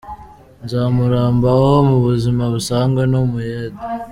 [0.63, 3.79] Nzamurambaho mu buzima busanzwe ni umuyede.